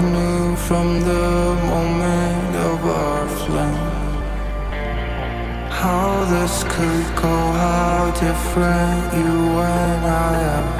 knew 0.00 0.56
from 0.56 1.00
the 1.00 1.54
moment 1.72 2.56
of 2.56 2.84
our 2.84 3.28
flame 3.28 3.96
how 5.70 6.24
this 6.32 6.64
could 6.64 7.06
go, 7.16 7.34
how 7.62 8.10
different 8.20 9.14
you 9.14 9.60
and 9.60 10.06
I 10.06 10.32
have 10.48 10.75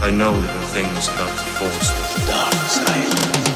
I 0.00 0.10
know 0.10 0.40
there 0.40 0.56
are 0.56 0.66
things 0.66 1.08
about 1.08 1.36
to 1.36 1.44
force 1.58 1.90
the 1.90 2.26
dark 2.30 2.54
side. 2.70 3.47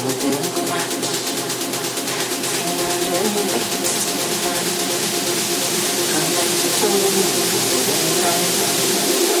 Thank 0.00 0.22
you. 9.32 9.37